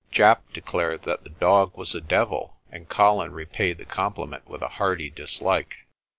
[0.11, 4.67] Japp declared that the dog was a devil, and Colin repaid the compliment with a
[4.69, 5.85] hearty dislike.